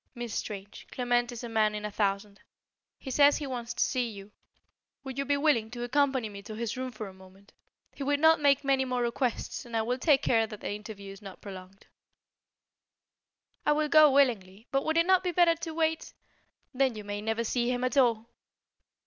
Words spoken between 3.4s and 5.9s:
wants to see you. Would you be willing to